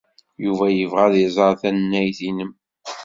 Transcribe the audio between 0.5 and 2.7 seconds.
yebɣa ad iẓer tannayt-nnem.